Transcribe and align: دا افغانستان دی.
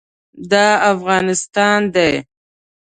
دا 0.51 0.67
افغانستان 0.93 1.81
دی. 1.95 2.13